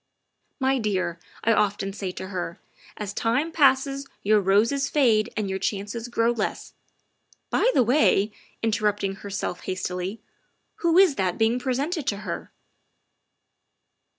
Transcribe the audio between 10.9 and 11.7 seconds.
is that being